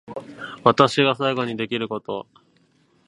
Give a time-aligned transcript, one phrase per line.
[0.63, 2.25] 私が最後にできること